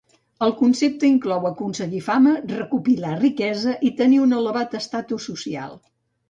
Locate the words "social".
5.33-5.79